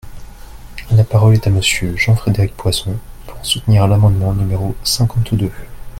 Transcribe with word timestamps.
La 0.89 1.03
parole 1.03 1.35
est 1.35 1.45
à 1.45 1.51
Monsieur 1.51 1.95
Jean-Frédéric 1.95 2.55
Poisson, 2.57 2.95
pour 3.27 3.45
soutenir 3.45 3.85
l’amendement 3.87 4.33
numéro 4.33 4.73
cinquante-deux. 4.83 5.51